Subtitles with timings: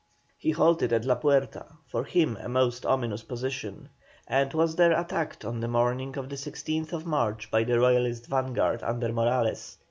[0.35, 3.89] He halted at La Puerta, for him a most ominous position,
[4.27, 8.81] and was there attacked on the morning of the 16th March by the Royalist vanguard
[8.81, 9.77] under Morales.